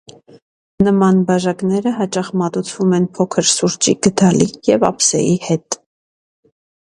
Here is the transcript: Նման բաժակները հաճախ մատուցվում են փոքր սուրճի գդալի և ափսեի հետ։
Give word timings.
Նման 0.85 1.19
բաժակները 1.31 1.91
հաճախ 1.97 2.31
մատուցվում 2.41 2.95
են 2.99 3.05
փոքր 3.19 3.47
սուրճի 3.51 3.95
գդալի 4.07 4.49
և 4.71 4.87
ափսեի 4.91 5.37
հետ։ 5.49 5.79